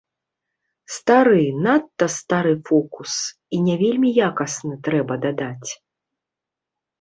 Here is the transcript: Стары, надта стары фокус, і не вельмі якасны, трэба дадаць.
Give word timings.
Стары, 0.93 1.43
надта 1.65 2.07
стары 2.13 2.53
фокус, 2.69 3.13
і 3.57 3.61
не 3.67 3.75
вельмі 3.85 4.09
якасны, 4.29 4.73
трэба 4.89 5.13
дадаць. 5.27 5.69